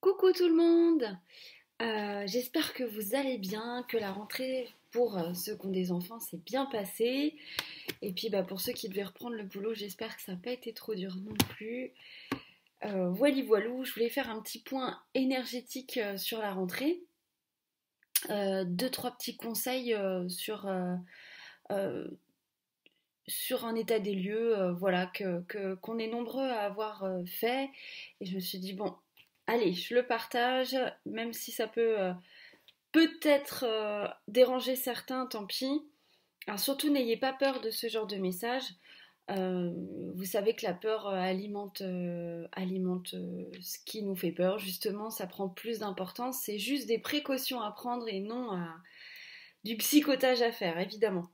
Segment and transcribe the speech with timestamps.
[0.00, 1.18] Coucou tout le monde
[1.82, 5.92] Euh, J'espère que vous allez bien, que la rentrée pour euh, ceux qui ont des
[5.92, 7.36] enfants s'est bien passée.
[8.02, 10.50] Et puis bah, pour ceux qui devaient reprendre le boulot, j'espère que ça n'a pas
[10.50, 11.92] été trop dur non plus.
[12.84, 17.00] Euh, voilà, voilou, je voulais faire un petit point énergétique euh, sur la rentrée.
[18.28, 19.96] Deux, trois petits conseils
[20.28, 20.68] sur,
[23.28, 27.70] sur un état des lieux, voilà, que, que- qu'on est nombreux à avoir fait.
[28.20, 28.92] Et je me suis dit, bon,
[29.48, 30.76] allez, je le partage,
[31.06, 32.12] même si ça peut euh,
[32.92, 35.82] peut-être euh, déranger certains, tant pis.
[36.46, 38.62] Alors surtout, n'ayez pas peur de ce genre de message.
[39.30, 39.72] Euh,
[40.14, 41.82] vous savez que la peur alimente,
[42.52, 46.40] alimente ce qui nous fait peur, justement, ça prend plus d'importance.
[46.42, 48.58] C'est juste des précautions à prendre et non
[49.64, 51.28] du psychotage à faire, évidemment.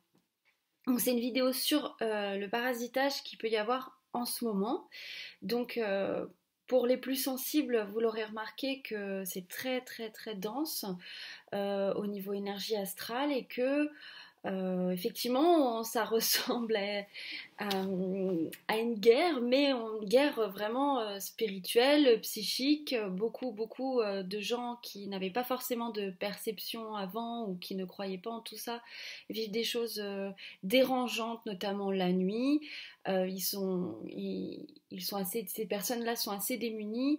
[0.89, 4.89] Donc c'est une vidéo sur le parasitage qu'il peut y avoir en ce moment.
[5.43, 5.79] Donc
[6.75, 10.85] pour les plus sensibles, vous l'aurez remarqué que c'est très très très dense
[11.55, 13.89] euh, au niveau énergie astrale et que
[14.47, 17.05] euh, effectivement ça ressemble à,
[18.69, 22.95] à- une guerre, mais une guerre vraiment euh, spirituelle, psychique.
[23.11, 27.85] Beaucoup beaucoup euh, de gens qui n'avaient pas forcément de perception avant ou qui ne
[27.85, 28.83] croyaient pas en tout ça
[29.31, 30.03] vivent des choses
[30.63, 32.61] dérangeantes, notamment la nuit.
[33.07, 37.19] Ils sont, ils, ils sont assez, ces personnes-là sont assez démunies.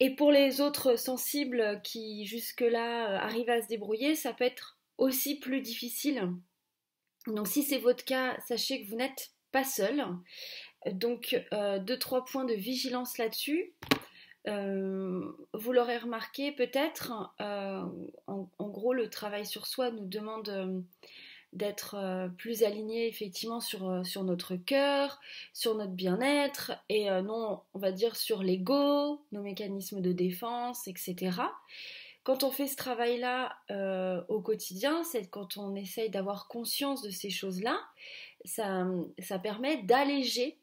[0.00, 5.38] Et pour les autres sensibles qui jusque-là arrivent à se débrouiller, ça peut être aussi
[5.38, 6.30] plus difficile.
[7.26, 10.04] Donc si c'est votre cas, sachez que vous n'êtes pas seul.
[10.92, 13.74] Donc euh, deux trois points de vigilance là-dessus.
[14.46, 17.34] Euh, vous l'aurez remarqué peut-être.
[17.40, 17.82] euh,
[18.26, 20.80] en, gros, le travail sur soi nous demande euh,
[21.52, 25.18] d'être euh, plus aligné effectivement sur, euh, sur notre cœur,
[25.52, 30.86] sur notre bien-être et euh, non, on va dire sur l'ego, nos mécanismes de défense,
[30.88, 31.40] etc.
[32.24, 37.10] Quand on fait ce travail-là euh, au quotidien, c'est quand on essaye d'avoir conscience de
[37.10, 37.80] ces choses-là,
[38.44, 38.86] ça,
[39.42, 40.58] permet d'alléger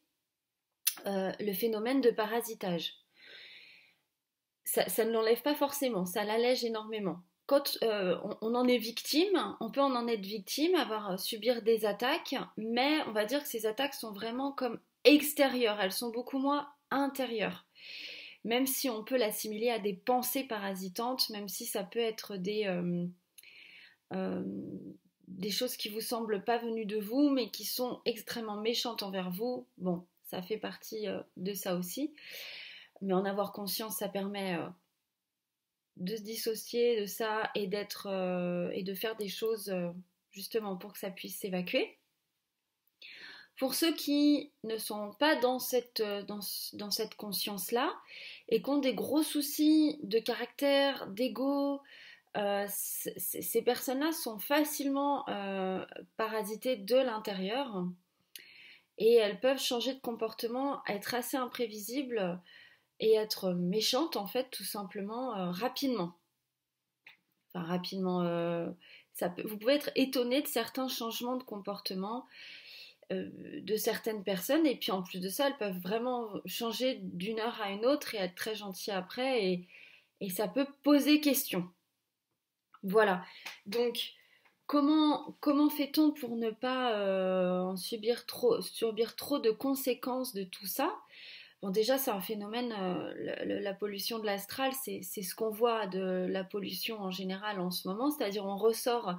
[1.05, 2.93] euh, le phénomène de parasitage.
[4.63, 9.55] Ça, ne l'enlève pas forcément, ça l'allège énormément quand euh, on, on, en est victime,
[9.59, 13.47] on peut en en être victime, avoir subir des attaques, mais on va dire que
[13.47, 17.67] ces attaques sont vraiment comme extérieures, elles sont beaucoup moins intérieures.
[18.45, 22.67] Même si on peut l'assimiler à des pensées parasitantes, même si ça peut être des,
[22.67, 23.07] euh,
[24.13, 24.43] euh,
[25.27, 29.31] des choses qui vous semblent pas venues de vous, mais qui sont extrêmement méchantes envers
[29.31, 29.65] vous.
[29.79, 32.13] Bon, ça fait partie euh, de ça aussi.
[33.01, 34.59] Mais en avoir conscience, ça permet
[35.97, 38.07] de se dissocier de ça et d'être
[38.73, 39.75] et de faire des choses
[40.31, 41.97] justement pour que ça puisse s'évacuer.
[43.57, 46.39] Pour ceux qui ne sont pas dans cette, euh, dans,
[46.73, 47.93] dans cette conscience-là
[48.49, 51.81] et qui ont des gros soucis de caractère, d'ego,
[52.35, 55.85] euh, ces personnes-là sont facilement euh,
[56.17, 57.85] parasitées de l'intérieur
[58.97, 62.41] et elles peuvent changer de comportement, être assez imprévisibles
[62.99, 66.15] et être méchante en fait tout simplement rapidement.
[67.49, 68.19] Enfin rapidement,
[69.45, 72.25] vous pouvez être étonné de certains changements de comportement
[73.11, 74.65] de certaines personnes.
[74.65, 78.15] Et puis en plus de ça elles peuvent vraiment changer d'une heure à une autre
[78.15, 79.45] et être très gentilles après.
[79.45, 79.67] Et,
[80.21, 81.69] et ça peut poser question.
[82.83, 83.25] Voilà,
[83.65, 84.13] donc
[84.67, 90.43] comment, comment fait-on pour ne pas euh, en subir trop, subir trop de conséquences de
[90.43, 90.95] tout ça?
[91.61, 95.87] Bon, déjà, c'est un phénomène, euh, la, la, pollution de l'astral, c'est ce qu'on voit
[95.87, 99.15] de la pollution en général en ce moment, c'est-à-dire on ressort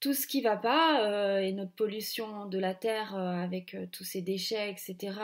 [0.00, 3.86] tout ce qui va pas, euh, et notre pollution de la Terre euh, avec euh,
[3.90, 5.18] tous ces déchets, etc.,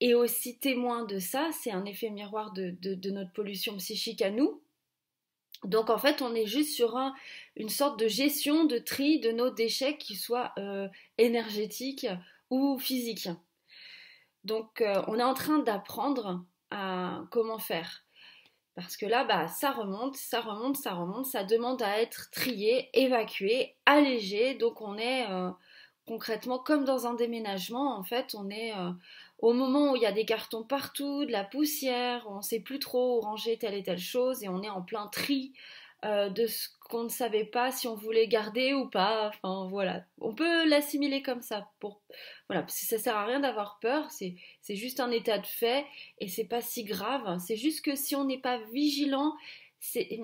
[0.00, 4.62] est aussi témoin de ça, c'est un effet miroir de, notre pollution psychique à nous.
[5.64, 7.14] Donc en fait, on est juste sur un,
[7.54, 10.54] une sorte de gestion, de tri de nos déchets, qui soient
[11.18, 12.06] énergétiques
[12.48, 13.28] ou physiques.
[14.44, 18.06] Donc on est en train d'apprendre à comment faire.
[18.74, 22.88] Parce que là, bah, ça remonte, ça remonte, ça remonte, ça demande à être trié,
[22.94, 24.54] évacué, allégé.
[24.54, 25.50] Donc on est euh,
[26.06, 28.90] concrètement comme dans un déménagement, en fait, on est euh,
[29.38, 32.60] au moment où il y a des cartons partout, de la poussière, on ne sait
[32.60, 35.52] plus trop où ranger telle et telle chose, et on est en plein tri
[36.04, 39.28] euh, de ce qu'on ne savait pas si on voulait garder ou pas.
[39.28, 41.70] Enfin voilà, on peut l'assimiler comme ça.
[41.80, 42.02] Pour
[42.48, 44.10] voilà, ça sert à rien d'avoir peur.
[44.10, 45.86] C'est c'est juste un état de fait
[46.18, 47.38] et c'est pas si grave.
[47.38, 49.34] C'est juste que si on n'est pas vigilant,
[49.78, 50.20] c'est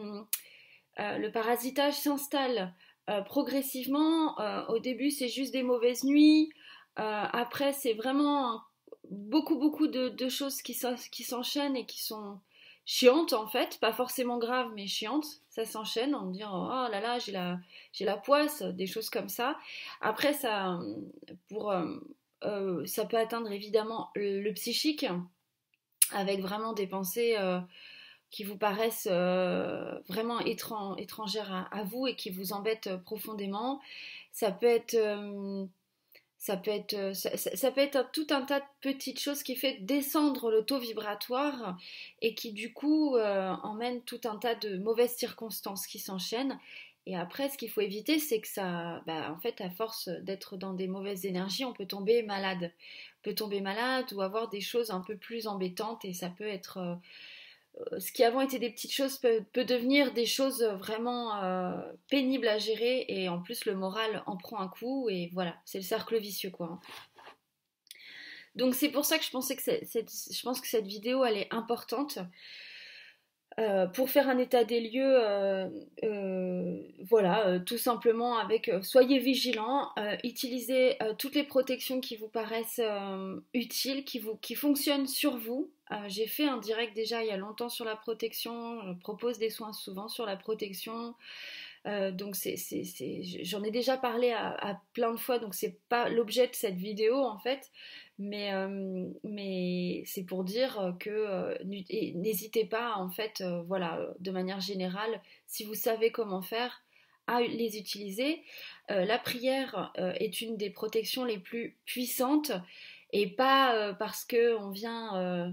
[0.98, 2.74] euh, le parasitage s'installe
[3.08, 4.38] euh, progressivement.
[4.40, 6.50] Euh, au début, c'est juste des mauvaises nuits.
[6.98, 8.62] Après, c'est vraiment
[9.10, 10.74] beaucoup, beaucoup de, choses qui,
[11.12, 12.40] qui s'enchaînent et qui sont
[12.86, 17.00] chiantes en fait, pas forcément graves mais chiantes, ça s'enchaîne en me disant oh là
[17.00, 17.58] là j'ai la,
[17.92, 19.58] j'ai la poisse, des choses comme ça.
[20.00, 20.78] Après ça,
[21.48, 25.04] pour, euh, ça peut atteindre évidemment le, psychique
[26.12, 27.36] avec vraiment des pensées
[28.30, 33.80] qui vous paraissent vraiment étrangères à, vous et qui vous embêtent profondément.
[34.30, 34.96] Ça peut être
[36.38, 40.78] ça peut être, euh, tout un tas de petites choses qui fait descendre le taux
[40.78, 41.76] vibratoire
[42.22, 46.58] et qui du coup euh, emmènent tout un tas de mauvaises circonstances qui s'enchaînent.
[47.06, 50.56] Et après, ce qu'il faut éviter, c'est que ça, bah, en fait, à force d'être
[50.56, 52.72] dans des mauvaises énergies, on peut tomber malade.
[53.20, 56.46] On peut tomber malade ou avoir des choses un peu plus embêtantes et ça peut
[56.46, 56.94] être euh,
[57.98, 61.72] ce qui avant était des petites choses peut, devenir des choses vraiment euh,
[62.08, 65.78] pénibles à gérer et en plus le moral en prend un coup et voilà, c'est
[65.78, 66.80] le cercle vicieux quoi.
[68.54, 71.52] Donc c'est pour ça que je pensais que je pense que cette vidéo elle est
[71.52, 72.18] importante
[73.58, 75.66] euh, pour faire un état des lieux, euh,
[76.04, 79.92] euh, voilà, tout simplement avec soyez vigilants,
[80.24, 82.82] utilisez toutes les protections qui vous paraissent
[83.54, 85.70] utiles, qui, vous, qui fonctionnent sur vous.
[86.08, 89.50] J'ai fait un direct déjà il y a longtemps sur la protection, je propose des
[89.50, 91.14] soins souvent sur la protection.
[91.86, 92.36] donc
[93.42, 96.76] j'en ai déjà parlé à, à, plein de fois, donc c'est pas l'objet de cette
[96.76, 97.70] vidéo en fait,
[98.18, 104.30] mais, euh, mais c'est pour dire que euh, n'hésitez pas, en fait, euh, voilà, de
[104.30, 106.82] manière générale, si vous savez comment faire,
[107.26, 108.44] à les utiliser.
[108.88, 112.52] la prière est une des protections les plus puissantes
[113.12, 115.52] et pas parce que on vient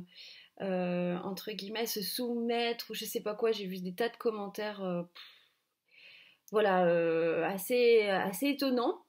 [0.59, 3.51] entre guillemets se soumettre ou je sais pas quoi.
[3.51, 5.03] J'ai vu des tas de commentaires,
[6.51, 6.83] voilà,
[7.47, 9.03] assez assez étonnants.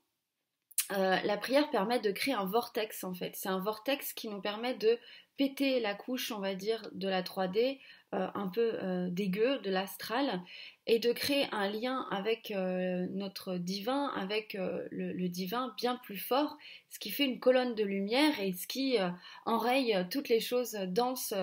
[0.93, 3.33] Euh, la prière permet de créer un vortex en fait.
[3.35, 4.99] C'est un vortex qui nous permet de
[5.37, 7.81] péter la couche, on va dire, de la 3D,
[8.15, 10.43] euh, un peu euh, dégueu, de l'astral,
[10.87, 16.57] et de créer un lien avec notre divin, avec le, divin bien plus fort,
[16.91, 18.99] ce qui fait une colonne de lumière et ce qui
[19.47, 21.35] enraye toutes les choses denses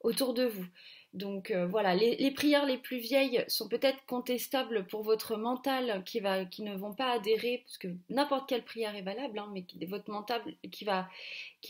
[0.00, 0.66] autour de vous.
[1.14, 6.20] Donc euh, voilà, les, prières les plus vieilles sont peut-être contestables pour votre mental qui,
[6.20, 10.42] ne vont pas adhérer, parce que n'importe quelle prière est valable, hein, mais votre mental
[10.72, 11.08] qui va,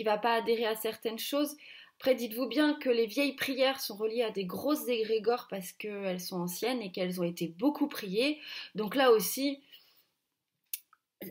[0.03, 1.57] va pas adhérer à certaines choses.
[2.01, 6.21] Après, dites-vous bien que les vieilles prières sont reliées à des grosses égrégores parce qu'elles
[6.21, 8.41] sont anciennes et qu'elles ont été beaucoup priées.
[8.75, 9.61] Donc là aussi,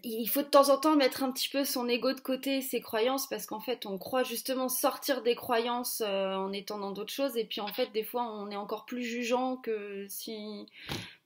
[0.04, 2.82] il faut de temps en temps mettre un petit peu son ego de côté, ses
[2.82, 7.14] croyances, parce qu'en fait, on croit justement sortir des croyances euh, en étant dans d'autres
[7.14, 10.66] choses, et puis en fait, des fois, on est encore plus jugeant que si.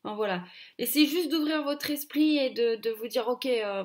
[0.03, 0.43] Enfin, voilà.
[0.77, 3.83] Essayez juste d'ouvrir votre esprit et de, vous dire, ok, euh,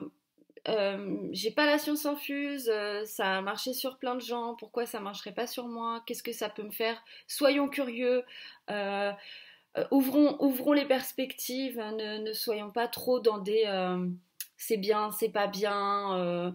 [0.68, 2.70] euh, j'ai pas la science infuse,
[3.04, 6.32] ça a marché sur plein de gens, pourquoi ça marcherait pas sur moi Qu'est-ce que
[6.32, 7.02] ça peut me faire?
[7.26, 8.24] Soyons curieux.
[9.90, 13.64] ouvrons, ouvrons les perspectives, ne, ne, soyons pas trop dans des
[14.66, 16.52] c'est bien, c'est pas bien, euh,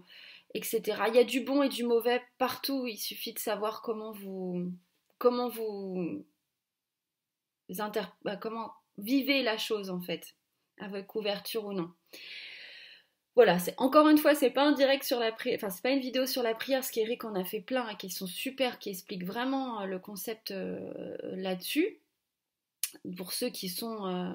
[0.54, 0.82] etc.
[1.10, 2.88] Il y a du bon et du mauvais partout.
[2.88, 4.72] Il suffit de savoir comment vous,
[5.18, 6.26] comment vous,
[8.24, 10.36] bah, comment vivez la chose en fait,
[10.80, 11.92] avec couverture ou non.
[13.36, 16.00] Voilà, encore une fois, c'est pas un direct sur la prière, enfin c'est pas une
[16.00, 18.90] vidéo sur la prière, ce qu'Eric en a fait plein et qui sont super, qui
[18.90, 22.00] expliquent vraiment euh, le concept euh, là-dessus.
[23.16, 24.34] Pour ceux qui sont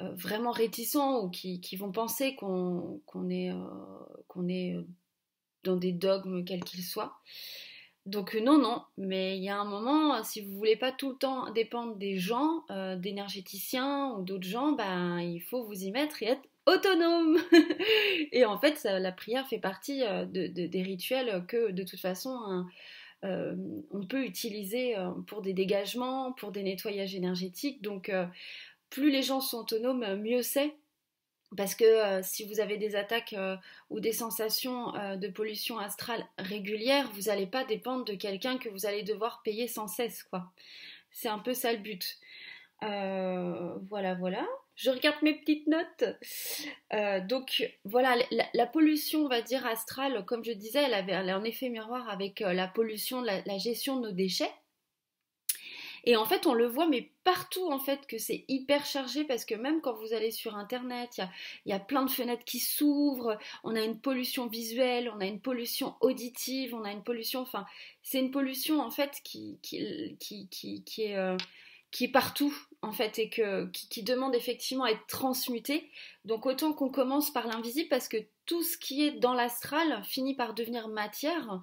[0.00, 3.56] vraiment réticents ou qui, vont penser qu'on est, euh,
[4.28, 4.82] qu'on est euh,
[5.64, 7.18] dans des dogmes quels qu'ils soient.
[8.04, 11.16] Donc non, non, mais il y a un moment, si vous voulez pas tout le
[11.16, 12.64] temps dépendre des gens,
[12.96, 17.38] d'énergéticiens ou d'autres gens, ben, il faut vous y mettre et être autonome.
[18.32, 22.36] et en fait, la prière fait partie de, des rituels que de toute façon...
[22.44, 22.66] Hein,
[23.24, 24.96] on peut utiliser
[25.28, 27.80] pour des dégagements, pour des nettoyages énergétiques.
[27.80, 28.10] Donc
[28.92, 30.74] plus les gens sont autonomes, mieux c'est.
[31.56, 33.56] Parce que euh, si vous avez des attaques euh,
[33.90, 38.68] ou des sensations euh, de pollution astrale régulières, vous n'allez pas dépendre de quelqu'un que
[38.68, 40.26] vous allez devoir payer sans cesse.
[41.10, 42.18] C'est un peu ça le but.
[42.80, 44.46] voilà, voilà.
[44.76, 46.04] Je regarde mes petites notes.
[47.28, 48.16] donc voilà,
[48.54, 52.40] la, pollution, on va dire astrale, comme je disais, elle, avait, un effet miroir avec
[52.40, 54.50] la pollution, la gestion de nos déchets.
[56.04, 59.44] Et en fait, on le voit, mais partout, en fait, que c'est hyper chargé parce
[59.44, 61.20] que même quand vous allez sur Internet,
[61.64, 65.26] il y a, plein de fenêtres qui s'ouvrent, on a une pollution visuelle, on a
[65.26, 67.66] une pollution auditive, on a une pollution, enfin,
[68.02, 71.16] c'est une pollution, en fait, qui, qui, qui, qui, est...
[71.16, 71.36] Euh,
[71.90, 75.90] qui est partout en fait et que, qui, qui, demande effectivement à être transmuté.
[76.24, 78.16] Donc autant qu'on commence par l'invisible parce que
[78.46, 81.60] tout ce qui est dans l'astral finit par devenir matière.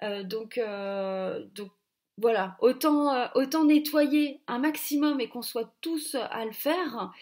[0.00, 1.72] donc, donc
[2.16, 7.12] voilà, autant, autant nettoyer un maximum et qu'on soit tous à le faire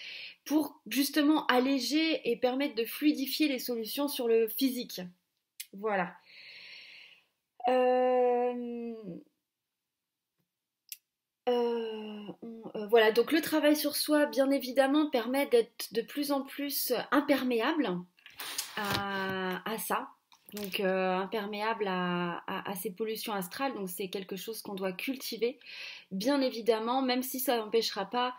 [0.45, 5.01] pour justement alléger et permettre de fluidifier les solutions sur le physique.
[5.73, 6.15] Voilà.
[7.69, 8.95] Euh,
[11.49, 12.29] euh,
[12.75, 16.93] euh, voilà, donc le travail sur soi, bien évidemment, permet d'être de plus en plus
[17.11, 17.99] imperméable
[18.77, 20.09] à, ça,
[20.55, 25.59] donc imperméable à, à, ces pollutions astrales, donc c'est quelque chose qu'on doit cultiver,
[26.11, 28.35] bien évidemment, même si ça n'empêchera pas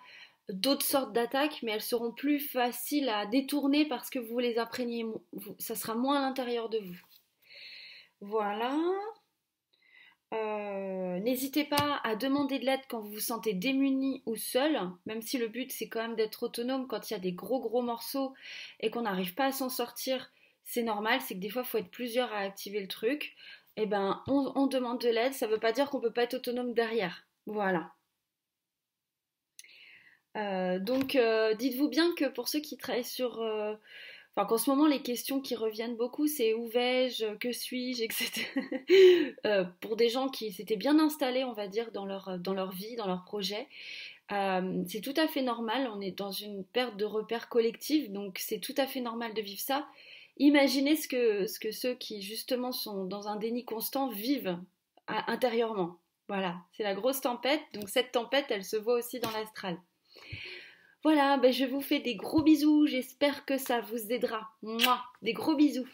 [0.49, 5.05] d'autres sortes d'attaques, mais elles seront plus faciles à détourner parce que vous les imprégnez,
[5.57, 7.01] ça sera moins à l'intérieur de vous.
[8.21, 8.77] Voilà.
[10.33, 15.21] Euh, n'hésitez pas à demander de l'aide quand vous vous sentez démuni ou seul, même
[15.21, 17.83] si le but c'est quand même d'être autonome quand il y a des gros gros
[17.83, 18.33] morceaux
[18.79, 20.31] et qu'on n'arrive pas à s'en sortir.
[20.63, 23.35] C'est normal, c'est que des fois il faut être plusieurs à activer le truc.
[23.75, 26.35] Eh ben on, demande de l'aide, ça ne veut pas dire qu'on peut pas être
[26.35, 27.25] autonome derrière.
[27.45, 27.91] Voilà.
[30.35, 33.41] Euh, donc euh, dites-vous bien que pour ceux qui travaillent sur
[34.35, 38.47] Enfin, qu'en ce moment, les questions qui reviennent beaucoup, c'est où vais-je, que suis-je, etc.
[39.45, 43.07] Euh, pour des gens qui s'étaient bien installés, on va dire, dans leur, vie, dans
[43.07, 43.67] leur projet,
[44.31, 45.89] euh, c'est tout à fait normal.
[45.93, 49.41] On est dans une perte de repères collectifs, donc c'est tout à fait normal de
[49.41, 49.85] vivre ça.
[50.37, 54.57] Imaginez ce que, ce que ceux qui, justement, sont dans un déni constant vivent
[55.07, 55.97] intérieurement.
[56.27, 59.77] Voilà, c'est la grosse tempête, donc cette tempête, elle se voit aussi dans l'astral.
[61.03, 62.87] Voilà, ben je vous fais des gros bisous.
[62.87, 64.49] J'espère que ça vous aidera.
[64.61, 65.87] Moi, des gros bisous.